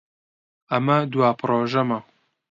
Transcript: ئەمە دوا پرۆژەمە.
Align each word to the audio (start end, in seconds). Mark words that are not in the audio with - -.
ئەمە 0.71 0.97
دوا 1.11 1.29
پرۆژەمە. 1.39 1.99